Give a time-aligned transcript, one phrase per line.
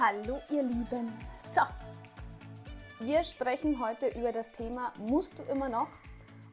[0.00, 1.12] Hallo ihr Lieben.
[1.52, 1.62] So,
[3.00, 5.88] wir sprechen heute über das Thema, musst du immer noch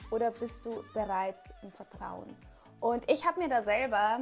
[0.09, 2.35] oder bist du bereits im Vertrauen?
[2.79, 4.21] Und ich habe mir da selber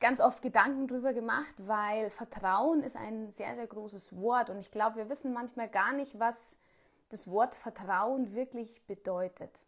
[0.00, 4.72] ganz oft Gedanken drüber gemacht, weil Vertrauen ist ein sehr, sehr großes Wort und ich
[4.72, 6.58] glaube, wir wissen manchmal gar nicht, was
[7.10, 9.62] das Wort Vertrauen wirklich bedeutet.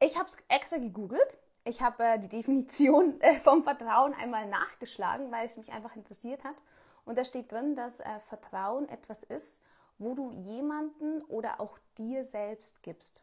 [0.00, 1.38] Ich habe es extra gegoogelt.
[1.64, 6.44] Ich habe äh, die Definition äh, vom Vertrauen einmal nachgeschlagen, weil es mich einfach interessiert
[6.44, 6.56] hat.
[7.04, 9.62] Und da steht drin, dass äh, Vertrauen etwas ist,
[9.98, 13.22] wo du jemanden oder auch dir selbst gibst.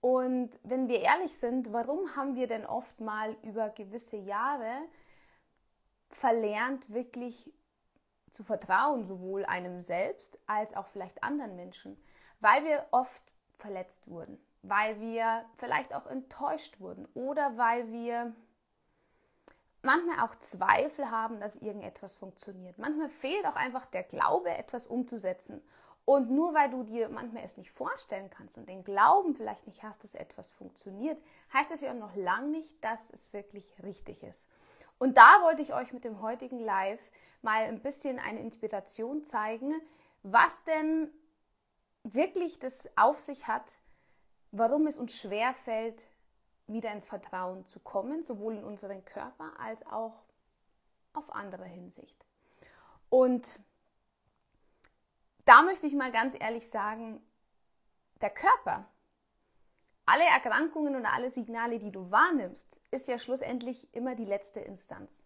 [0.00, 4.82] Und wenn wir ehrlich sind, warum haben wir denn oft mal über gewisse Jahre
[6.10, 7.52] verlernt, wirklich
[8.30, 11.96] zu vertrauen, sowohl einem selbst als auch vielleicht anderen Menschen?
[12.40, 13.22] Weil wir oft
[13.58, 18.32] verletzt wurden, weil wir vielleicht auch enttäuscht wurden oder weil wir
[19.82, 22.78] manchmal auch Zweifel haben, dass irgendetwas funktioniert.
[22.78, 25.60] Manchmal fehlt auch einfach der Glaube, etwas umzusetzen.
[26.04, 29.82] Und nur weil du dir manchmal es nicht vorstellen kannst und den Glauben vielleicht nicht
[29.82, 31.20] hast, dass etwas funktioniert,
[31.52, 34.48] heißt es ja noch lange nicht, dass es wirklich richtig ist.
[34.98, 37.00] Und da wollte ich euch mit dem heutigen Live
[37.40, 39.74] mal ein bisschen eine Inspiration zeigen,
[40.22, 41.10] was denn
[42.04, 43.78] wirklich das auf sich hat,
[44.52, 46.08] warum es uns schwer fällt,
[46.66, 50.22] wieder ins Vertrauen zu kommen, sowohl in unseren Körper als auch
[51.12, 52.24] auf andere Hinsicht.
[53.08, 53.60] Und
[55.44, 57.20] da möchte ich mal ganz ehrlich sagen,
[58.20, 58.86] der Körper,
[60.06, 65.24] alle Erkrankungen und alle Signale, die du wahrnimmst, ist ja schlussendlich immer die letzte Instanz.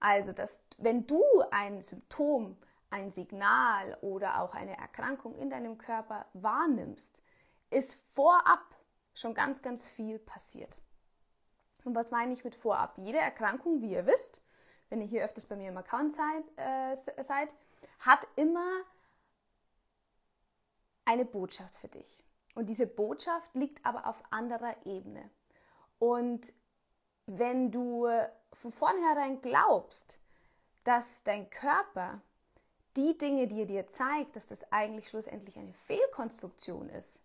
[0.00, 2.56] Also, dass, wenn du ein Symptom,
[2.90, 7.22] ein Signal oder auch eine Erkrankung in deinem Körper wahrnimmst,
[7.70, 8.76] ist vorab
[9.14, 10.78] schon ganz, ganz viel passiert.
[11.84, 12.98] Und was meine ich mit vorab?
[12.98, 14.40] Jede Erkrankung, wie ihr wisst,
[14.88, 17.54] wenn ihr hier öfters bei mir im Account seid, äh, seid
[18.00, 18.82] hat immer
[21.04, 22.22] eine Botschaft für dich.
[22.54, 25.30] Und diese Botschaft liegt aber auf anderer Ebene.
[25.98, 26.52] Und
[27.26, 28.08] wenn du
[28.52, 30.20] von vornherein glaubst,
[30.84, 32.20] dass dein Körper
[32.96, 37.20] die Dinge, die er dir zeigt, dass das eigentlich schlussendlich eine Fehlkonstruktion ist,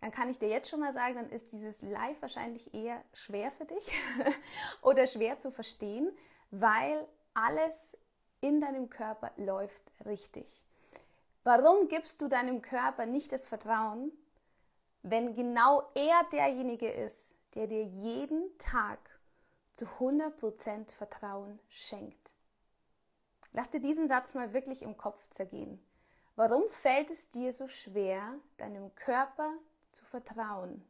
[0.00, 3.50] dann kann ich dir jetzt schon mal sagen, dann ist dieses Live wahrscheinlich eher schwer
[3.50, 3.92] für dich
[4.82, 6.10] oder schwer zu verstehen,
[6.50, 7.98] weil alles
[8.40, 10.64] in deinem Körper läuft richtig.
[11.44, 14.12] Warum gibst du deinem Körper nicht das Vertrauen,
[15.02, 18.98] wenn genau er derjenige ist, der dir jeden Tag
[19.74, 22.34] zu 100% Vertrauen schenkt?
[23.52, 25.82] Lass dir diesen Satz mal wirklich im Kopf zergehen.
[26.34, 29.54] Warum fällt es dir so schwer, deinem Körper
[29.96, 30.84] zu vertrauen,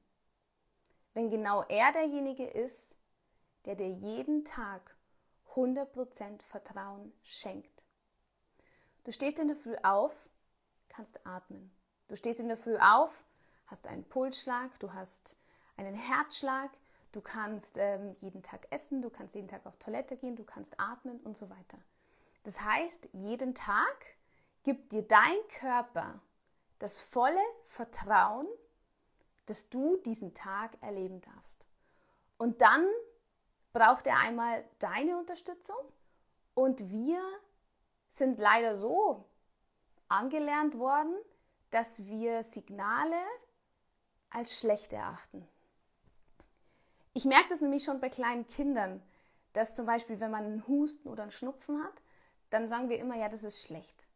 [1.15, 2.94] wenn genau er derjenige ist,
[3.65, 4.97] der dir jeden Tag
[5.55, 7.84] 100% Vertrauen schenkt?
[9.05, 10.12] Du stehst in der Früh auf
[10.97, 11.71] kannst atmen.
[12.09, 13.12] Du stehst in der Früh auf,
[13.66, 15.39] hast einen Pulsschlag, du hast
[15.77, 16.71] einen Herzschlag,
[17.12, 20.81] du kannst ähm, jeden Tag essen, du kannst jeden Tag auf Toilette gehen, du kannst
[20.81, 21.78] atmen und so weiter.
[22.45, 24.06] Das heißt, jeden Tag
[24.62, 26.21] gibt dir dein Körper
[26.78, 28.47] das volle Vertrauen,
[29.47, 31.65] dass du diesen Tag erleben darfst.
[32.39, 32.87] Und dann
[33.73, 35.77] braucht er einmal deine Unterstützung
[36.55, 37.21] und wir
[38.09, 39.25] sind leider so
[40.09, 41.15] angelernt worden,
[41.71, 43.21] dass wir Signale
[44.31, 45.47] als schlecht erachten.
[47.13, 49.03] Ich merke das nämlich schon bei kleinen Kindern,
[49.53, 52.03] dass zum Beispiel, wenn man einen Husten oder einen Schnupfen hat,
[52.51, 54.07] dann sagen wir immer, ja, das ist schlecht.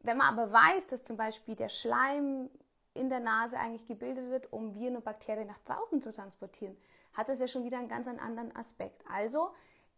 [0.00, 2.50] Wenn man aber weiß, dass zum Beispiel der Schleim
[2.94, 6.76] in der Nase eigentlich gebildet wird, um Viren und Bakterien nach draußen zu transportieren,
[7.12, 9.04] hat das ja schon wieder einen ganz anderen Aspekt.
[9.10, 9.52] Also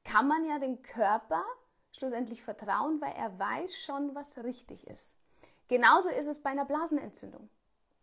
[0.05, 1.45] kann man ja dem Körper
[1.93, 5.17] schlussendlich vertrauen, weil er weiß schon, was richtig ist.
[5.69, 7.49] Genauso ist es bei einer Blasenentzündung.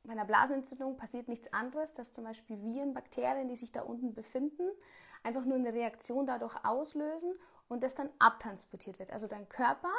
[0.03, 4.13] Bei einer Blasenentzündung passiert nichts anderes, dass zum Beispiel Viren, Bakterien, die sich da unten
[4.13, 4.69] befinden,
[5.23, 7.33] einfach nur eine Reaktion dadurch auslösen
[7.69, 9.11] und das dann abtransportiert wird.
[9.11, 9.93] Also dein Körper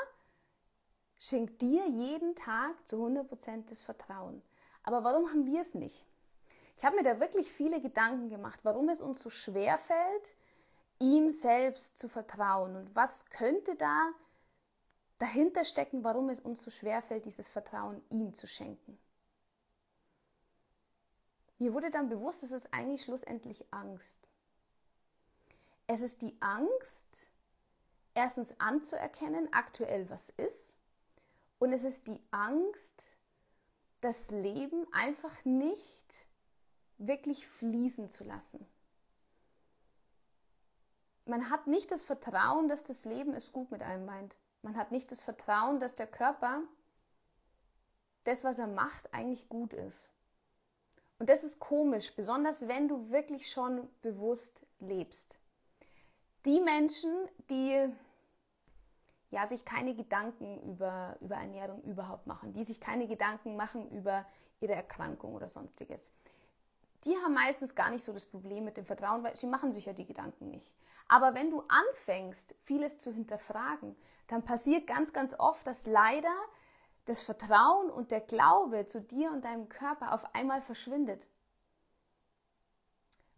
[1.18, 4.42] schenkt dir jeden Tag zu 100% das Vertrauen.
[4.84, 6.06] Aber warum haben wir es nicht?
[6.76, 10.34] Ich habe mir da wirklich viele Gedanken gemacht, warum es uns so schwer fällt,
[11.00, 14.12] ihm selbst zu vertrauen und was könnte da
[15.18, 18.98] dahinter stecken, warum es uns so schwer fällt, dieses Vertrauen ihm zu schenken.
[21.58, 24.20] Mir wurde dann bewusst, es ist eigentlich schlussendlich Angst.
[25.86, 27.30] Es ist die Angst,
[28.14, 30.76] erstens anzuerkennen, aktuell was ist,
[31.58, 33.13] und es ist die Angst,
[34.04, 36.26] das Leben einfach nicht
[36.98, 38.66] wirklich fließen zu lassen
[41.26, 44.36] man hat nicht das Vertrauen, dass das Leben es gut mit einem meint.
[44.62, 46.62] Man hat nicht das Vertrauen, dass der Körper
[48.24, 50.10] das, was er macht, eigentlich gut ist.
[51.18, 55.38] Und das ist komisch, besonders wenn du wirklich schon bewusst lebst.
[56.44, 57.12] Die Menschen,
[57.50, 57.88] die
[59.30, 64.24] ja, sich keine Gedanken über, über Ernährung überhaupt machen, die sich keine Gedanken machen über
[64.60, 66.12] ihre Erkrankung oder sonstiges,
[67.04, 69.86] die haben meistens gar nicht so das Problem mit dem Vertrauen, weil sie machen sich
[69.86, 70.72] ja die Gedanken nicht.
[71.06, 73.94] Aber wenn du anfängst, vieles zu hinterfragen,
[74.26, 76.34] dann passiert ganz, ganz oft, dass leider
[77.04, 81.26] das Vertrauen und der Glaube zu dir und deinem Körper auf einmal verschwindet.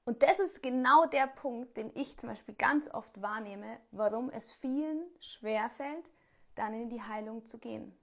[0.07, 4.51] Und das ist genau der Punkt, den ich zum Beispiel ganz oft wahrnehme, warum es
[4.51, 6.11] vielen schwerfällt,
[6.55, 7.95] dann in die Heilung zu gehen.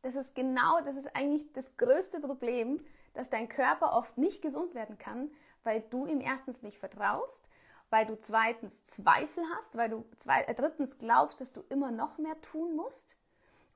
[0.00, 2.84] Das ist genau, das ist eigentlich das größte Problem,
[3.14, 5.30] dass dein Körper oft nicht gesund werden kann,
[5.62, 7.48] weil du ihm erstens nicht vertraust,
[7.90, 12.18] weil du zweitens Zweifel hast, weil du zwei, äh, drittens glaubst, dass du immer noch
[12.18, 13.16] mehr tun musst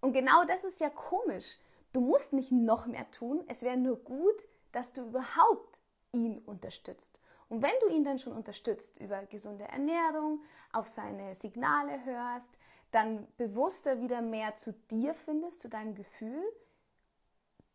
[0.00, 1.58] und genau das ist ja komisch.
[1.92, 3.42] Du musst nicht noch mehr tun.
[3.48, 5.75] Es wäre nur gut, dass du überhaupt
[6.16, 7.20] ihn unterstützt.
[7.48, 10.42] Und wenn du ihn dann schon unterstützt über gesunde Ernährung,
[10.72, 12.50] auf seine Signale hörst,
[12.90, 16.42] dann bewusster wieder mehr zu dir findest, zu deinem Gefühl,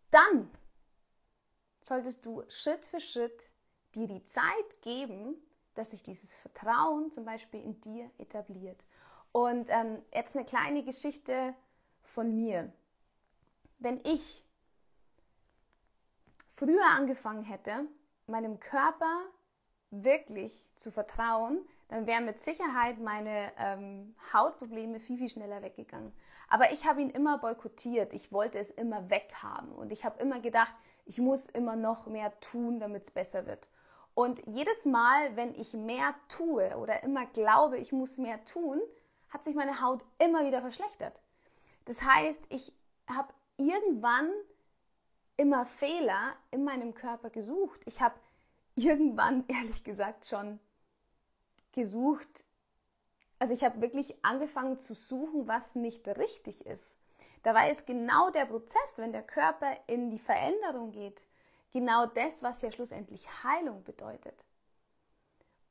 [0.10, 0.50] dann
[1.80, 3.54] solltest du Schritt für Schritt
[3.96, 5.36] dir die Zeit geben,
[5.74, 8.86] dass sich dieses Vertrauen zum Beispiel in dir etabliert.
[9.32, 11.56] Und ähm, jetzt eine kleine Geschichte
[12.04, 12.74] von mir.
[13.80, 14.44] Wenn ich
[16.50, 17.88] früher angefangen hätte,
[18.28, 19.22] meinem Körper
[19.90, 21.60] wirklich zu vertrauen,
[21.90, 26.14] dann wären mit Sicherheit meine ähm, Hautprobleme viel, viel schneller weggegangen.
[26.48, 28.14] Aber ich habe ihn immer boykottiert.
[28.14, 29.72] Ich wollte es immer weghaben.
[29.74, 30.74] Und ich habe immer gedacht,
[31.06, 33.68] ich muss immer noch mehr tun, damit es besser wird.
[34.14, 38.82] Und jedes Mal, wenn ich mehr tue oder immer glaube, ich muss mehr tun,
[39.30, 41.20] hat sich meine Haut immer wieder verschlechtert.
[41.86, 42.74] Das heißt, ich
[43.08, 44.30] habe irgendwann
[45.42, 47.82] immer Fehler in meinem Körper gesucht.
[47.86, 48.14] Ich habe
[48.76, 50.60] irgendwann, ehrlich gesagt, schon
[51.72, 52.46] gesucht,
[53.40, 56.96] also ich habe wirklich angefangen zu suchen, was nicht richtig ist.
[57.42, 61.26] Dabei ist genau der Prozess, wenn der Körper in die Veränderung geht,
[61.72, 64.46] genau das, was ja schlussendlich Heilung bedeutet.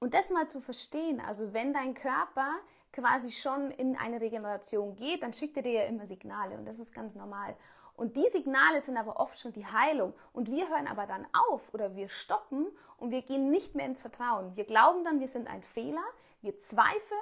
[0.00, 2.56] Und das mal zu verstehen, also wenn dein Körper
[2.92, 6.80] quasi schon in eine Regeneration geht, dann schickt er dir ja immer Signale und das
[6.80, 7.54] ist ganz normal.
[8.00, 10.14] Und die Signale sind aber oft schon die Heilung.
[10.32, 12.66] Und wir hören aber dann auf oder wir stoppen
[12.96, 14.56] und wir gehen nicht mehr ins Vertrauen.
[14.56, 16.02] Wir glauben dann, wir sind ein Fehler,
[16.40, 17.20] wir zweifeln,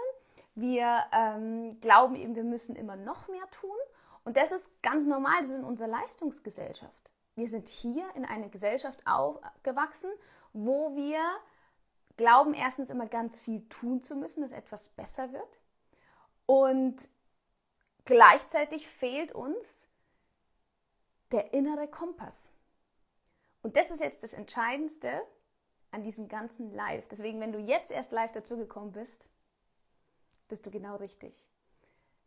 [0.54, 3.74] wir ähm, glauben eben, wir müssen immer noch mehr tun.
[4.22, 7.12] Und das ist ganz normal, das ist in unserer Leistungsgesellschaft.
[7.34, 10.10] Wir sind hier in einer Gesellschaft aufgewachsen,
[10.52, 11.18] wo wir
[12.16, 15.58] glauben erstens immer ganz viel tun zu müssen, dass etwas besser wird.
[16.46, 17.08] Und
[18.04, 19.87] gleichzeitig fehlt uns
[21.32, 22.50] der innere Kompass.
[23.62, 25.22] Und das ist jetzt das Entscheidendste
[25.90, 27.08] an diesem ganzen Live.
[27.08, 29.28] Deswegen, wenn du jetzt erst live dazugekommen bist,
[30.48, 31.48] bist du genau richtig.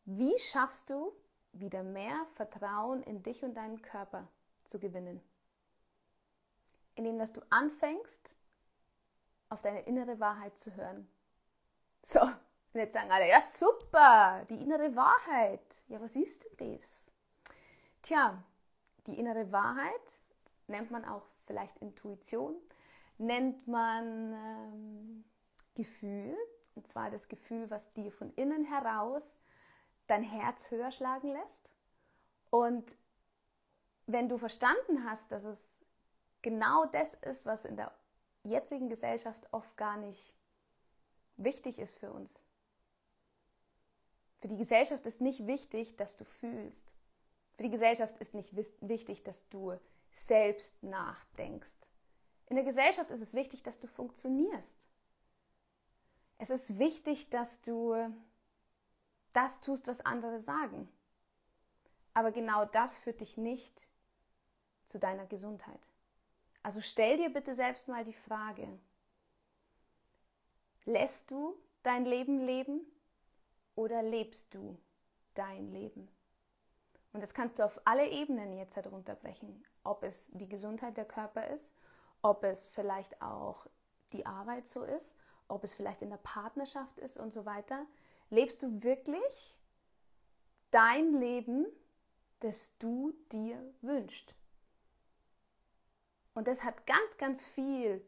[0.06, 1.14] Wie schaffst du
[1.54, 4.28] wieder mehr Vertrauen in dich und deinen Körper
[4.64, 5.22] zu gewinnen?
[6.96, 8.34] Indem dass du anfängst,
[9.50, 11.10] auf deine innere Wahrheit zu hören.
[12.02, 15.84] So, und jetzt sagen alle, ja super, die innere Wahrheit.
[15.88, 17.12] Ja, was ist denn das?
[18.02, 18.44] Tja,
[19.12, 20.20] die innere Wahrheit
[20.68, 22.56] nennt man auch vielleicht Intuition,
[23.18, 25.24] nennt man ähm,
[25.76, 26.36] Gefühl,
[26.76, 29.40] und zwar das Gefühl, was dir von innen heraus
[30.08, 31.72] dein Herz höher schlagen lässt.
[32.50, 32.98] Und
[34.08, 35.82] wenn du verstanden hast, dass es
[36.42, 37.94] genau das ist, was in der
[38.44, 40.34] jetzigen Gesellschaft oft gar nicht
[41.38, 42.44] wichtig ist für uns.
[44.40, 46.92] Für die Gesellschaft ist nicht wichtig, dass du fühlst.
[47.62, 49.78] Für die Gesellschaft ist nicht wichtig, dass du
[50.12, 51.78] selbst nachdenkst.
[52.48, 54.90] In der Gesellschaft ist es wichtig, dass du funktionierst.
[56.40, 57.96] Es ist wichtig, dass du
[59.34, 60.90] das tust, was andere sagen.
[62.16, 63.92] Aber genau das führt dich nicht
[64.88, 65.92] zu deiner Gesundheit.
[66.64, 68.68] Also stell dir bitte selbst mal die Frage,
[70.86, 72.82] lässt du dein Leben leben
[73.76, 74.80] oder lebst du
[75.36, 76.10] dein Leben?
[77.14, 79.64] Und das kannst du auf alle Ebenen jetzt herunterbrechen.
[79.84, 81.76] Ob es die Gesundheit der Körper ist,
[82.22, 83.68] ob es vielleicht auch
[84.14, 87.86] die Arbeit so ist, ob es vielleicht in der Partnerschaft ist und so weiter.
[88.30, 89.58] Lebst du wirklich
[90.70, 91.66] dein Leben,
[92.40, 94.34] das du dir wünschst?
[96.34, 98.06] Und das hat ganz, ganz viel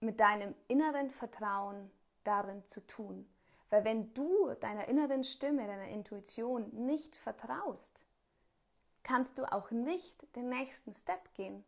[0.00, 1.90] mit deinem inneren Vertrauen
[2.24, 3.26] darin zu tun.
[3.72, 8.04] Weil wenn du deiner inneren Stimme, deiner Intuition nicht vertraust,
[9.02, 11.64] kannst du auch nicht den nächsten Step gehen.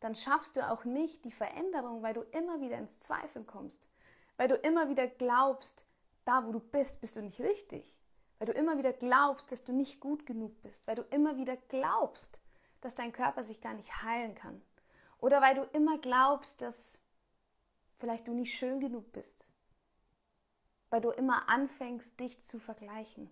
[0.00, 3.88] Dann schaffst du auch nicht die Veränderung, weil du immer wieder ins Zweifeln kommst.
[4.36, 5.86] Weil du immer wieder glaubst,
[6.26, 7.96] da wo du bist, bist du nicht richtig.
[8.38, 10.86] Weil du immer wieder glaubst, dass du nicht gut genug bist.
[10.86, 12.42] Weil du immer wieder glaubst,
[12.82, 14.60] dass dein Körper sich gar nicht heilen kann.
[15.20, 17.00] Oder weil du immer glaubst, dass
[17.96, 19.46] vielleicht du nicht schön genug bist.
[20.96, 23.28] Weil du immer anfängst, dich zu vergleichen.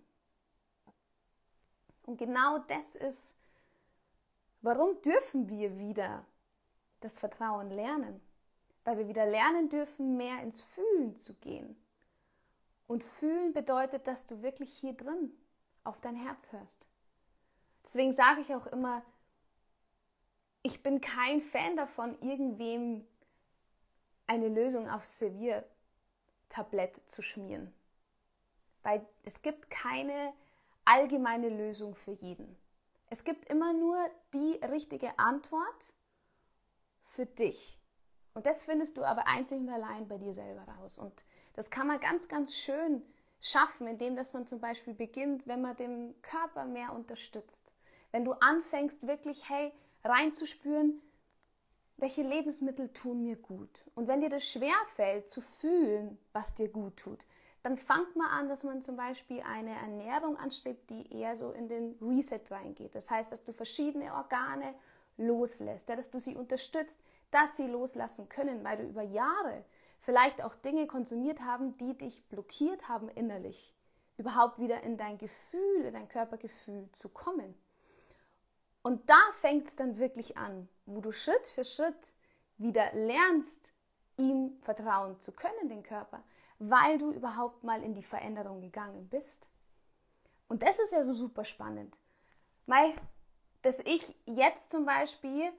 [2.03, 3.39] Und genau das ist,
[4.61, 6.27] warum dürfen wir wieder
[6.99, 8.21] das Vertrauen lernen?
[8.83, 11.75] Weil wir wieder lernen dürfen, mehr ins Fühlen zu gehen.
[12.85, 15.31] Und fühlen bedeutet, dass du wirklich hier drin
[15.85, 16.87] auf dein Herz hörst.
[17.83, 19.03] Deswegen sage ich auch immer,
[20.61, 23.07] ich bin kein Fan davon, irgendwem
[24.27, 25.17] eine Lösung aufs
[26.55, 27.73] Serviertablett zu schmieren.
[28.83, 30.33] Weil es gibt keine
[30.85, 32.57] allgemeine Lösung für jeden.
[33.09, 33.97] Es gibt immer nur
[34.33, 35.93] die richtige Antwort
[37.03, 37.79] für dich.
[38.33, 40.97] Und das findest du aber einzig und allein bei dir selber raus.
[40.97, 43.01] Und das kann man ganz, ganz schön
[43.39, 47.71] schaffen, indem dass man zum Beispiel beginnt, wenn man den Körper mehr unterstützt.
[48.11, 49.71] Wenn du anfängst, wirklich, hey,
[50.03, 51.01] reinzuspüren,
[51.97, 53.69] welche Lebensmittel tun mir gut.
[53.95, 57.25] Und wenn dir das schwer fällt, zu fühlen, was dir gut tut,
[57.63, 61.67] dann fangt mal an, dass man zum Beispiel eine Ernährung anstrebt, die eher so in
[61.67, 62.93] den Reset reingeht.
[62.93, 64.75] Das heißt, dass du verschiedene Organe
[65.17, 66.99] loslässt, dass du sie unterstützt,
[67.31, 69.65] dass sie loslassen können, weil du über Jahre
[69.99, 73.75] vielleicht auch Dinge konsumiert haben, die dich blockiert haben innerlich,
[74.17, 77.55] überhaupt wieder in dein Gefühl, in dein Körpergefühl zu kommen.
[78.85, 82.13] Und da fängt es dann wirklich an, wo du Schritt für Schritt
[82.57, 83.73] wieder lernst,
[84.15, 86.21] ihm vertrauen zu können, den Körper,
[86.59, 89.49] weil du überhaupt mal in die Veränderung gegangen bist.
[90.47, 91.97] Und das ist ja so super spannend,
[92.67, 92.93] weil
[93.63, 95.51] dass ich jetzt zum Beispiel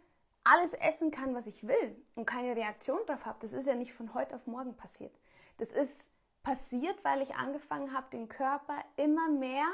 [0.45, 3.92] alles essen kann, was ich will und keine Reaktion darauf habe, das ist ja nicht
[3.92, 5.18] von heute auf morgen passiert.
[5.56, 6.12] Das ist
[6.45, 9.66] passiert, weil ich angefangen habe, den Körper immer mehr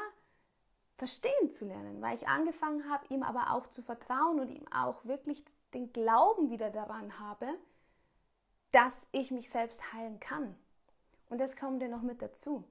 [1.02, 5.04] verstehen zu lernen, weil ich angefangen habe, ihm aber auch zu vertrauen und ihm auch
[5.04, 5.44] wirklich
[5.74, 7.48] den Glauben wieder daran habe,
[8.70, 10.54] dass ich mich selbst heilen kann.
[11.28, 12.62] Und das kommt dir noch mit dazu.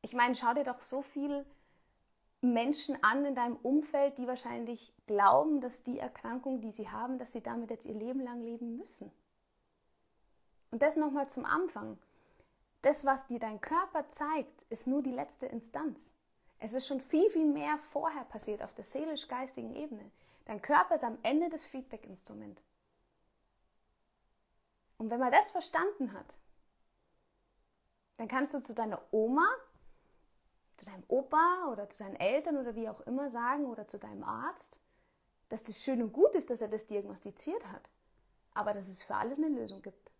[0.00, 1.44] Ich meine, schau dir doch so viele
[2.40, 7.32] Menschen an in deinem Umfeld, die wahrscheinlich glauben, dass die Erkrankung, die sie haben, dass
[7.32, 9.12] sie damit jetzt ihr Leben lang leben müssen.
[10.70, 11.98] Und das nochmal zum Anfang.
[12.80, 16.14] Das, was dir dein Körper zeigt, ist nur die letzte Instanz.
[16.64, 20.08] Es ist schon viel, viel mehr vorher passiert auf der seelisch-geistigen Ebene.
[20.44, 22.62] Dein Körper ist am Ende das Feedback-Instrument.
[24.96, 26.36] Und wenn man das verstanden hat,
[28.16, 29.48] dann kannst du zu deiner Oma,
[30.76, 34.22] zu deinem Opa oder zu deinen Eltern oder wie auch immer sagen oder zu deinem
[34.22, 34.78] Arzt,
[35.48, 37.90] dass das schön und gut ist, dass er das diagnostiziert hat,
[38.54, 40.12] aber dass es für alles eine Lösung gibt.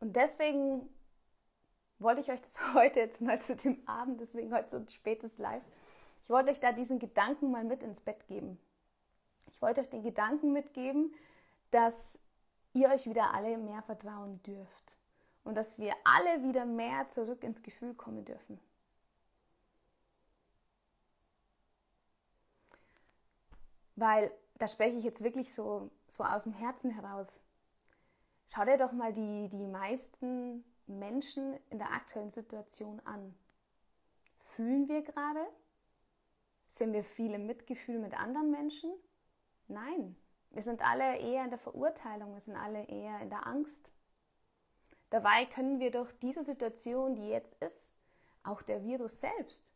[0.00, 0.88] Und deswegen
[2.04, 5.38] wollte ich euch das heute jetzt mal zu dem Abend, deswegen heute so ein spätes
[5.38, 5.64] Live.
[6.22, 8.58] Ich wollte euch da diesen Gedanken mal mit ins Bett geben.
[9.50, 11.12] Ich wollte euch den Gedanken mitgeben,
[11.70, 12.18] dass
[12.72, 14.96] ihr euch wieder alle mehr vertrauen dürft
[15.44, 18.58] und dass wir alle wieder mehr zurück ins Gefühl kommen dürfen.
[23.96, 27.40] Weil da spreche ich jetzt wirklich so, so aus dem Herzen heraus.
[28.48, 33.34] Schau dir doch mal die, die meisten Menschen in der aktuellen Situation an?
[34.38, 35.46] Fühlen wir gerade?
[36.68, 38.92] Sind wir viel im Mitgefühl mit anderen Menschen?
[39.68, 40.16] Nein,
[40.50, 43.90] wir sind alle eher in der Verurteilung, wir sind alle eher in der Angst.
[45.10, 47.94] Dabei können wir durch diese Situation, die jetzt ist,
[48.42, 49.74] auch der Virus selbst,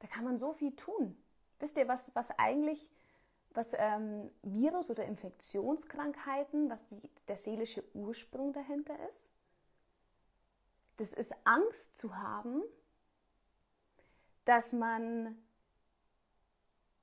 [0.00, 1.16] da kann man so viel tun.
[1.58, 2.90] Wisst ihr, was, was eigentlich,
[3.50, 9.30] was ähm, Virus oder Infektionskrankheiten, was die, der seelische Ursprung dahinter ist?
[10.96, 12.62] Das ist Angst zu haben,
[14.44, 15.36] dass man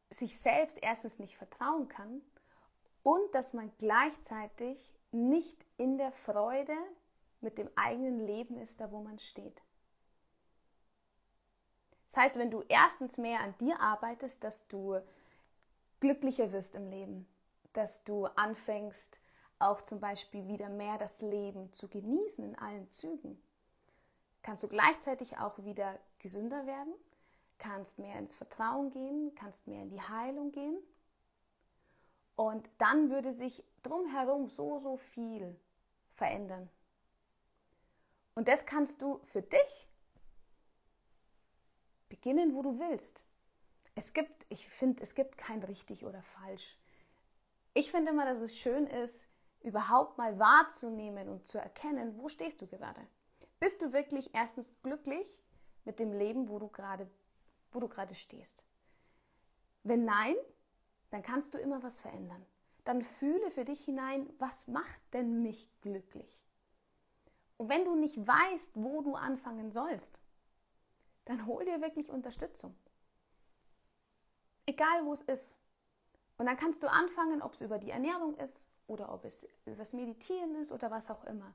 [0.09, 2.21] sich selbst erstens nicht vertrauen kann
[3.03, 6.75] und dass man gleichzeitig nicht in der Freude
[7.41, 9.61] mit dem eigenen Leben ist, da wo man steht.
[12.07, 14.99] Das heißt, wenn du erstens mehr an dir arbeitest, dass du
[15.99, 17.27] glücklicher wirst im Leben,
[17.73, 19.21] dass du anfängst,
[19.59, 23.39] auch zum Beispiel wieder mehr das Leben zu genießen in allen Zügen,
[24.41, 26.93] kannst du gleichzeitig auch wieder gesünder werden,
[27.57, 30.77] kannst mehr ins Vertrauen gehen, kannst mehr in die Heilung gehen.
[32.35, 35.59] Und dann würde sich drumherum so, so viel
[36.15, 36.69] verändern.
[38.35, 39.89] Und das kannst du für dich
[42.07, 43.25] beginnen, wo du willst.
[43.95, 46.77] Es gibt, ich finde, es gibt kein richtig oder falsch.
[47.73, 49.29] Ich finde immer, dass es schön ist,
[49.61, 53.05] überhaupt mal wahrzunehmen und zu erkennen, wo stehst du gerade.
[53.59, 55.43] Bist du wirklich erstens glücklich
[55.83, 57.09] mit dem Leben, wo du gerade,
[57.71, 58.65] wo du gerade stehst?
[59.83, 60.35] Wenn nein,
[61.09, 62.45] dann kannst du immer was verändern.
[62.85, 66.45] Dann fühle für dich hinein, was macht denn mich glücklich?
[67.57, 70.21] Und wenn du nicht weißt, wo du anfangen sollst,
[71.25, 72.75] dann hol dir wirklich Unterstützung.
[74.65, 75.59] Egal wo es ist.
[76.37, 79.75] Und dann kannst du anfangen, ob es über die Ernährung ist oder ob es über
[79.75, 81.53] das Meditieren ist oder was auch immer.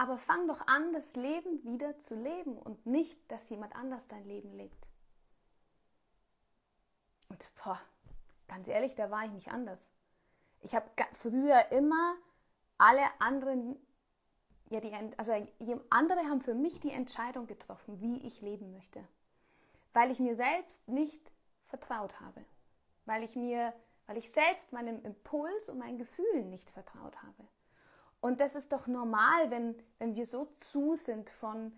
[0.00, 4.24] Aber fang doch an, das Leben wieder zu leben und nicht, dass jemand anders dein
[4.24, 4.88] Leben lebt.
[7.28, 7.78] Und boah,
[8.48, 9.92] ganz ehrlich, da war ich nicht anders.
[10.62, 12.14] Ich habe früher immer
[12.78, 13.76] alle anderen,
[14.70, 15.34] ja, die, also
[15.90, 19.06] andere haben für mich die Entscheidung getroffen, wie ich leben möchte.
[19.92, 21.30] Weil ich mir selbst nicht
[21.66, 22.42] vertraut habe.
[23.04, 23.74] Weil ich mir,
[24.06, 27.46] weil ich selbst meinem Impuls und meinen Gefühlen nicht vertraut habe.
[28.20, 31.72] Und das ist doch normal, wenn, wenn wir so zu sind von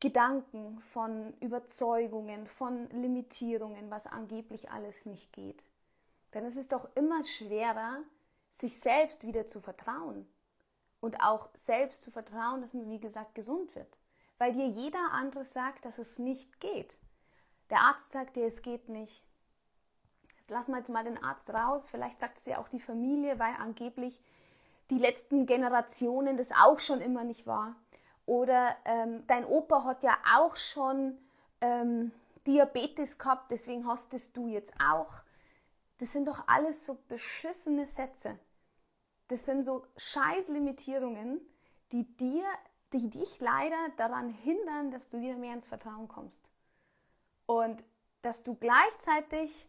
[0.00, 5.64] Gedanken, von Überzeugungen, von Limitierungen, was angeblich alles nicht geht.
[6.34, 8.02] Denn es ist doch immer schwerer,
[8.50, 10.28] sich selbst wieder zu vertrauen.
[11.00, 13.98] Und auch selbst zu vertrauen, dass man, wie gesagt, gesund wird.
[14.38, 16.98] Weil dir jeder andere sagt, dass es nicht geht.
[17.70, 19.24] Der Arzt sagt dir, es geht nicht.
[20.36, 21.86] Jetzt lassen wir jetzt mal den Arzt raus.
[21.88, 24.20] Vielleicht sagt es ja auch die Familie, weil angeblich
[24.90, 27.76] die letzten Generationen das auch schon immer nicht war.
[28.24, 31.18] Oder ähm, dein Opa hat ja auch schon
[31.60, 32.12] ähm,
[32.46, 35.22] Diabetes gehabt, deswegen hast es du jetzt auch.
[35.98, 38.38] Das sind doch alles so beschissene Sätze.
[39.28, 41.40] Das sind so Scheißlimitierungen,
[41.92, 42.44] die dir,
[42.92, 46.48] die dich leider daran hindern, dass du wieder mehr ins Vertrauen kommst.
[47.46, 47.82] Und
[48.22, 49.68] dass du gleichzeitig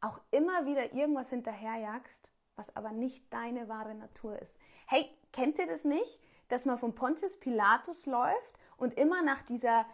[0.00, 4.60] auch immer wieder irgendwas hinterherjagst, was aber nicht deine wahre Natur ist.
[4.86, 9.86] Hey, kennt ihr das nicht, dass man von Pontius Pilatus läuft und immer nach dieser,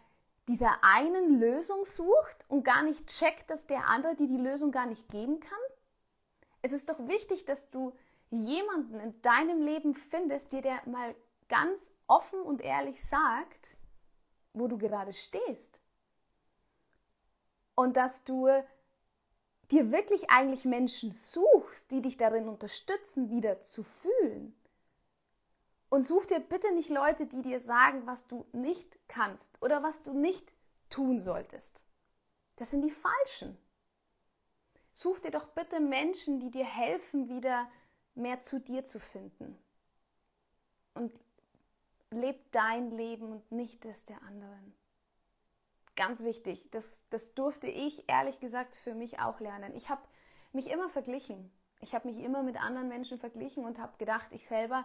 [0.48, 4.86] dieser einen Lösung sucht und gar nicht checkt, dass der andere dir die Lösung gar
[4.86, 5.58] nicht geben kann?
[6.62, 7.92] Es ist doch wichtig, dass du
[8.30, 11.14] jemanden in deinem Leben findest, dir der mal
[11.48, 13.76] ganz offen und ehrlich sagt,
[14.52, 15.80] wo du gerade stehst.
[17.74, 18.48] Und dass du
[19.70, 24.54] dir wirklich eigentlich Menschen suchst, die dich darin unterstützen, wieder zu fühlen.
[25.90, 30.02] Und such dir bitte nicht Leute, die dir sagen, was du nicht kannst oder was
[30.02, 30.52] du nicht
[30.90, 31.84] tun solltest.
[32.56, 33.56] Das sind die Falschen.
[34.92, 37.70] Such dir doch bitte Menschen, die dir helfen, wieder
[38.14, 39.56] mehr zu dir zu finden.
[40.94, 41.12] Und
[42.10, 44.74] leb dein Leben und nicht das der anderen.
[45.98, 49.74] Ganz wichtig, das, das durfte ich ehrlich gesagt für mich auch lernen.
[49.74, 50.00] Ich habe
[50.52, 51.50] mich immer verglichen.
[51.80, 54.84] Ich habe mich immer mit anderen Menschen verglichen und habe gedacht, ich selber,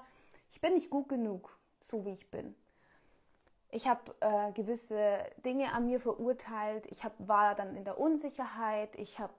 [0.49, 2.55] ich bin nicht gut genug, so wie ich bin.
[3.69, 6.87] Ich habe äh, gewisse Dinge an mir verurteilt.
[6.87, 8.95] Ich hab, war dann in der Unsicherheit.
[8.95, 9.35] Ich habe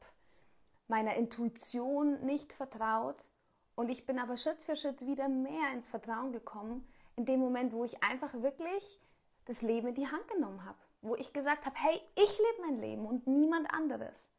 [0.87, 3.27] meiner Intuition nicht vertraut.
[3.75, 7.73] Und ich bin aber Schritt für Schritt wieder mehr ins Vertrauen gekommen, in dem Moment,
[7.73, 9.01] wo ich einfach wirklich
[9.47, 12.81] das Leben in die Hand genommen habe wo ich gesagt habe, hey, ich lebe mein
[12.81, 14.33] Leben und niemand anderes.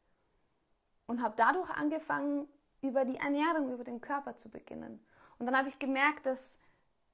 [1.05, 2.47] Und habe dadurch angefangen,
[2.81, 5.03] über die Ernährung, über den Körper zu beginnen.
[5.37, 6.59] Und dann habe ich gemerkt, dass,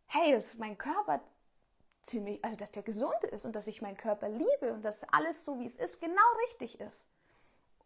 [0.08, 1.22] hey, dass mein Körper
[2.02, 5.46] ziemlich, also dass der gesund ist und dass ich meinen Körper liebe und dass alles
[5.46, 7.10] so, wie es ist, genau richtig ist.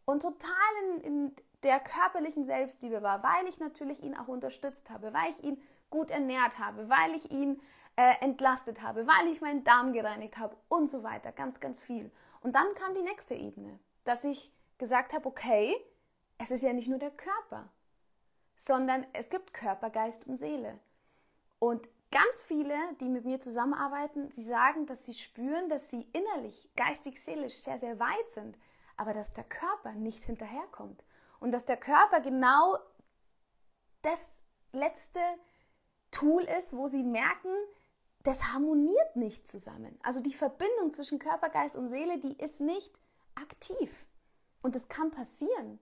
[0.06, 0.49] Und total
[0.84, 5.43] in, in der körperlichen Selbstliebe war, weil ich natürlich ihn auch unterstützt habe, weil ich
[5.43, 7.60] ihn gut ernährt habe, weil ich ihn
[7.95, 11.31] äh, entlastet habe, weil ich meinen Darm gereinigt habe und so weiter.
[11.31, 12.12] Ganz, ganz viel.
[12.41, 15.75] Und dann kam die nächste Ebene, dass ich gesagt habe, okay,
[16.38, 17.69] es ist ja nicht nur der Körper,
[18.55, 20.79] sondern es gibt Körper, Geist und Seele.
[21.60, 26.69] Und ganz viele, die mit mir zusammenarbeiten, sie sagen, dass sie spüren, dass sie innerlich,
[26.75, 28.58] geistig, seelisch sehr, sehr weit sind,
[28.97, 31.03] aber dass der Körper nicht hinterherkommt.
[31.39, 32.77] Und dass der Körper genau
[34.01, 35.19] das letzte
[36.12, 37.53] Tool ist, wo sie merken,
[38.25, 39.97] das harmoniert nicht zusammen.
[40.01, 42.91] Also die Verbindung zwischen Körper, Geist und Seele, die ist nicht
[43.35, 44.05] aktiv.
[44.63, 45.79] Und das kann passieren,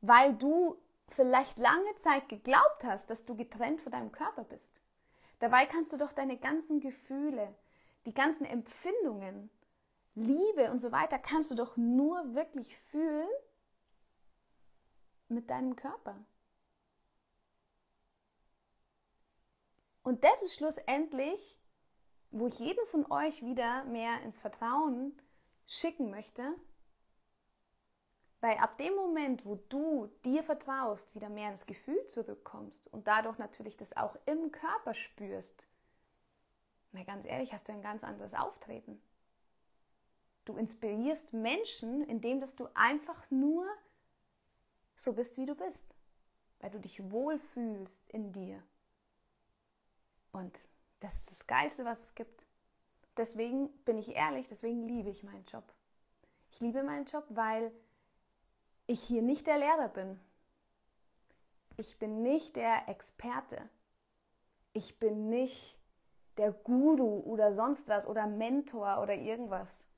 [0.00, 0.76] weil du
[1.08, 4.72] vielleicht lange Zeit geglaubt hast, dass du getrennt von deinem Körper bist.
[5.38, 7.54] Dabei kannst du doch deine ganzen Gefühle,
[8.04, 9.48] die ganzen Empfindungen,
[10.16, 13.28] Liebe und so weiter, kannst du doch nur wirklich fühlen
[15.28, 16.16] mit deinem Körper.
[20.06, 21.58] Und das ist schlussendlich,
[22.30, 25.20] wo ich jeden von euch wieder mehr ins Vertrauen
[25.66, 26.54] schicken möchte,
[28.40, 33.36] weil ab dem Moment, wo du dir vertraust, wieder mehr ins Gefühl zurückkommst und dadurch
[33.38, 35.66] natürlich das auch im Körper spürst,
[36.92, 39.02] na ganz ehrlich, hast du ein ganz anderes Auftreten.
[40.44, 43.66] Du inspirierst Menschen, indem dass du einfach nur
[44.94, 45.96] so bist, wie du bist,
[46.60, 48.62] weil du dich wohlfühlst in dir.
[50.36, 50.68] Und
[51.00, 52.46] das ist das Geilste, was es gibt.
[53.16, 55.64] Deswegen bin ich ehrlich, deswegen liebe ich meinen Job.
[56.50, 57.72] Ich liebe meinen Job, weil
[58.86, 60.20] ich hier nicht der Lehrer bin.
[61.78, 63.66] Ich bin nicht der Experte.
[64.74, 65.78] Ich bin nicht
[66.36, 69.88] der Guru oder sonst was oder Mentor oder irgendwas.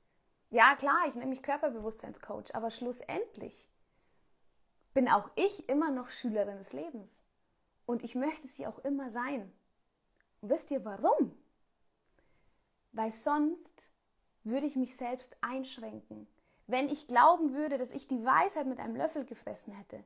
[0.51, 3.69] Ja, klar, ich nenne mich Körperbewusstseinscoach, aber schlussendlich
[4.93, 7.25] bin auch ich immer noch Schülerin des Lebens.
[7.85, 9.51] Und ich möchte sie auch immer sein.
[10.41, 11.37] Wisst ihr warum?
[12.91, 13.91] Weil sonst
[14.43, 16.27] würde ich mich selbst einschränken.
[16.67, 20.03] Wenn ich glauben würde, dass ich die Weisheit mit einem Löffel gefressen hätte,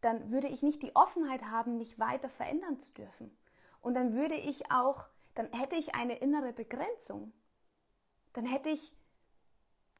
[0.00, 3.36] dann würde ich nicht die Offenheit haben, mich weiter verändern zu dürfen.
[3.80, 7.32] Und dann würde ich auch, dann hätte ich eine innere Begrenzung.
[8.32, 8.94] Dann hätte ich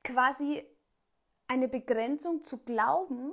[0.04, 0.66] quasi
[1.46, 3.32] eine Begrenzung zu glauben,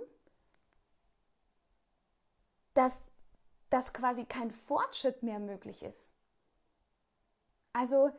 [2.74, 3.04] dass,
[3.70, 6.14] dass quasi kein Fortschritt mehr möglich ist.
[7.80, 8.12] Also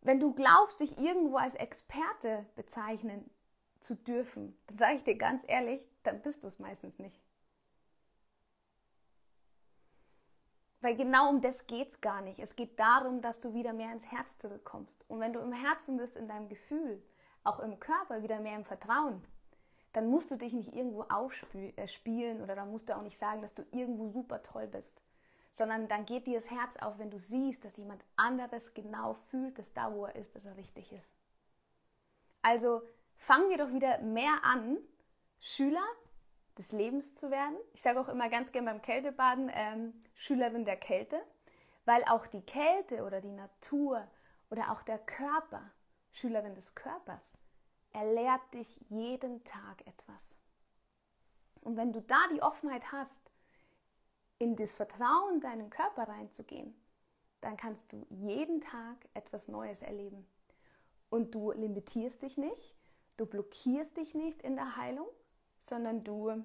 [0.00, 3.30] wenn du glaubst, dich irgendwo als Experte bezeichnen
[3.78, 7.22] zu dürfen, dann sage ich dir ganz ehrlich, dann bist du es meistens nicht.
[10.80, 12.40] Weil genau um das geht es gar nicht.
[12.40, 15.04] Es geht darum, dass du wieder mehr ins Herz zurückkommst.
[15.06, 17.00] Und wenn du im Herzen bist, in deinem Gefühl,
[17.44, 19.22] auch im Körper wieder mehr im Vertrauen,
[19.92, 23.42] dann musst du dich nicht irgendwo aufspielen äh, oder dann musst du auch nicht sagen,
[23.42, 25.00] dass du irgendwo super toll bist
[25.54, 29.56] sondern dann geht dir das Herz auf, wenn du siehst, dass jemand anderes genau fühlt,
[29.56, 31.14] dass da, wo er ist, dass er richtig ist.
[32.42, 32.82] Also
[33.18, 34.78] fangen wir doch wieder mehr an,
[35.38, 35.86] Schüler
[36.58, 37.56] des Lebens zu werden.
[37.72, 41.22] Ich sage auch immer ganz gerne beim Kältebaden ähm, Schülerin der Kälte,
[41.84, 44.08] weil auch die Kälte oder die Natur
[44.50, 45.70] oder auch der Körper,
[46.10, 47.38] Schülerin des Körpers,
[47.92, 50.36] er lehrt dich jeden Tag etwas.
[51.60, 53.30] Und wenn du da die Offenheit hast,
[54.38, 56.74] in das Vertrauen, deinen Körper reinzugehen,
[57.40, 60.26] dann kannst du jeden Tag etwas Neues erleben.
[61.10, 62.74] Und du limitierst dich nicht,
[63.16, 65.06] du blockierst dich nicht in der Heilung,
[65.58, 66.44] sondern du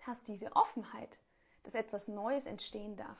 [0.00, 1.18] hast diese Offenheit,
[1.62, 3.18] dass etwas Neues entstehen darf.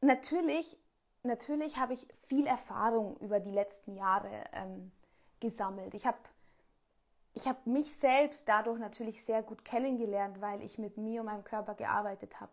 [0.00, 0.78] Natürlich,
[1.22, 4.92] natürlich habe ich viel Erfahrung über die letzten Jahre ähm,
[5.40, 5.94] gesammelt.
[5.94, 6.18] Ich habe
[7.36, 11.44] ich habe mich selbst dadurch natürlich sehr gut kennengelernt, weil ich mit mir und meinem
[11.44, 12.52] Körper gearbeitet habe.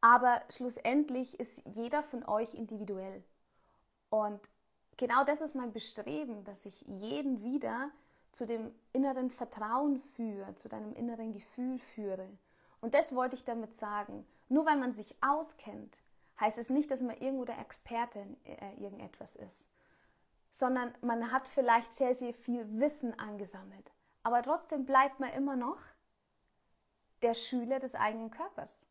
[0.00, 3.22] Aber schlussendlich ist jeder von euch individuell.
[4.08, 4.40] Und
[4.96, 7.90] genau das ist mein Bestreben, dass ich jeden wieder
[8.32, 12.28] zu dem inneren Vertrauen führe, zu deinem inneren Gefühl führe.
[12.80, 14.26] Und das wollte ich damit sagen.
[14.48, 15.98] Nur weil man sich auskennt,
[16.40, 19.68] heißt es nicht, dass man irgendwo der Experte in äh, irgendetwas ist
[20.54, 23.90] sondern man hat vielleicht sehr, sehr viel Wissen angesammelt.
[24.22, 25.80] Aber trotzdem bleibt man immer noch
[27.22, 28.84] der Schüler des eigenen Körpers,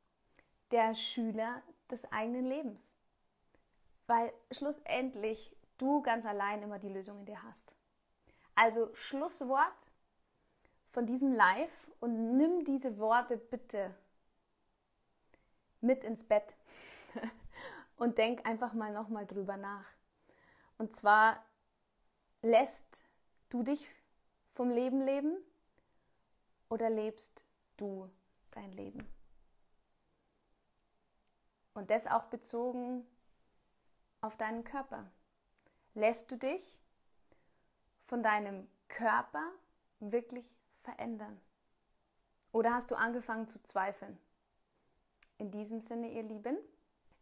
[0.72, 2.98] der Schüler des eigenen Lebens.
[4.08, 7.74] Weil schlussendlich du ganz allein immer die Lösung in dir hast.
[8.56, 9.90] Also Schlusswort
[10.92, 13.96] von diesem Live und nimm diese Worte bitte
[15.80, 16.58] mit ins Bett
[17.96, 19.86] und denk einfach mal nochmal drüber nach.
[20.78, 21.42] Und zwar
[22.46, 23.06] Lässt
[23.48, 23.96] du dich
[24.52, 25.38] vom Leben leben
[26.68, 27.46] oder lebst
[27.78, 28.12] du
[28.52, 29.08] dein Leben?
[31.74, 33.08] Und das auch bezogen
[34.20, 35.10] auf deinen Körper.
[35.94, 36.82] Lässt du dich
[38.08, 39.50] von deinem Körper
[40.02, 41.40] wirklich verändern?
[42.52, 44.20] Oder hast du angefangen zu zweifeln?
[45.38, 46.58] In diesem Sinne, ihr Lieben,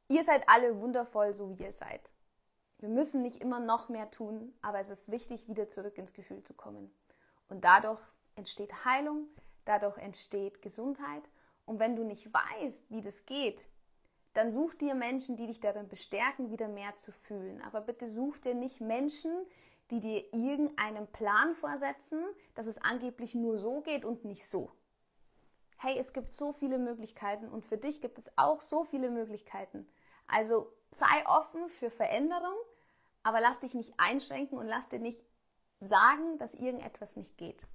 [0.08, 2.12] ihr seid alle wundervoll, so wie ihr seid.
[2.82, 6.42] Wir müssen nicht immer noch mehr tun, aber es ist wichtig, wieder zurück ins Gefühl
[6.44, 6.92] zu kommen.
[7.48, 8.02] Und dadurch
[8.36, 9.28] entsteht Heilung,
[9.66, 11.22] dadurch entsteht Gesundheit.
[11.66, 13.68] Und wenn du nicht weißt, wie das geht,
[14.34, 17.62] dann such dir Menschen, die dich darin bestärken, wieder mehr zu fühlen.
[17.62, 19.32] Aber bitte such dir nicht Menschen,
[19.92, 22.24] die dir irgendeinen Plan vorsetzen,
[22.56, 24.72] dass es angeblich nur so geht und nicht so.
[25.78, 29.88] Hey, es gibt so viele Möglichkeiten und für dich gibt es auch so viele Möglichkeiten.
[30.28, 32.56] Also sei offen für Veränderung
[33.24, 35.24] aber lass dich nicht einschränken und lass dir nicht
[35.80, 37.66] sagen, dass irgendetwas nicht geht.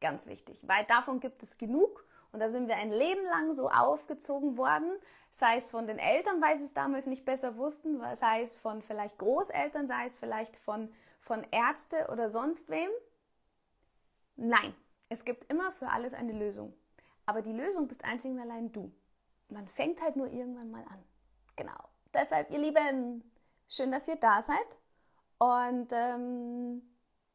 [0.00, 3.68] Ganz wichtig, weil davon gibt es genug Und da sind wir ein Leben lang so
[3.68, 4.90] aufgezogen worden,
[5.30, 8.82] sei es von den Eltern, weil sie es damals nicht besser wussten, sei es von
[8.82, 12.88] vielleicht Großeltern, sei es vielleicht von, von Ärzte oder sonst wem.
[14.36, 14.74] Nein,
[15.08, 16.72] es gibt immer für alles eine Lösung.
[17.26, 18.92] Aber die Lösung bist einzig und allein du.
[19.48, 21.04] Man fängt halt nur irgendwann mal an.
[21.56, 21.88] Genau.
[22.14, 23.22] Deshalb, ihr Lieben,
[23.68, 24.79] schön, dass ihr da seid.
[25.40, 26.82] Und ähm,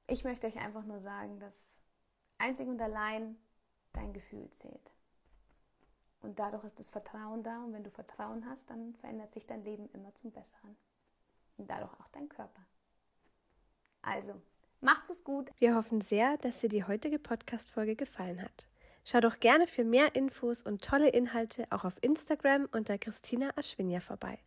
[0.08, 1.82] ich möchte euch einfach nur sagen, dass
[2.38, 3.36] einzig und allein
[3.94, 4.94] dein Gefühl zählt.
[6.22, 7.63] Und dadurch ist das Vertrauen da.
[7.63, 10.78] Und wenn du Vertrauen hast, dann verändert sich dein Leben immer zum Besseren.
[11.58, 12.65] Und dadurch auch dein Körper.
[14.04, 14.39] Also,
[14.82, 15.52] macht's es gut.
[15.58, 18.68] Wir hoffen sehr, dass dir die heutige Podcast-Folge gefallen hat.
[19.04, 24.00] Schau doch gerne für mehr Infos und tolle Inhalte auch auf Instagram unter Christina Aschwinja
[24.00, 24.38] vorbei.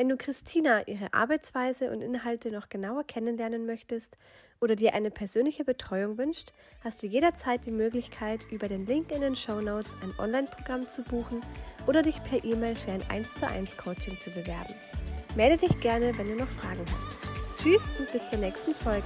[0.00, 4.16] Wenn du Christina, ihre Arbeitsweise und Inhalte noch genauer kennenlernen möchtest
[4.58, 9.20] oder dir eine persönliche Betreuung wünscht, hast du jederzeit die Möglichkeit, über den Link in
[9.20, 11.42] den Show Notes ein Online-Programm zu buchen
[11.86, 14.74] oder dich per E-Mail für ein 1 zu 1 Coaching zu bewerben.
[15.36, 17.62] Melde dich gerne, wenn du noch Fragen hast.
[17.62, 19.04] Tschüss und bis zur nächsten Folge.